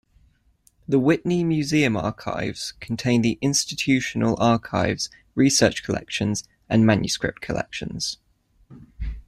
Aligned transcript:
The 0.87 0.97
Whitney 0.97 1.43
Museum 1.43 1.95
Archives 1.95 2.71
contain 2.79 3.21
the 3.21 3.37
Institutional 3.39 4.35
Archives, 4.39 5.11
Research 5.35 5.83
Collections, 5.83 6.43
and 6.67 6.87
Manuscript 6.87 7.39
Collections. 7.41 8.17